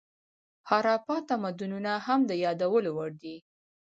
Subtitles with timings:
[0.69, 3.35] هاراپا تمدنونه هم د یادولو وړ دي.